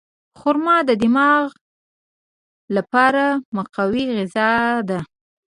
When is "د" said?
0.89-0.91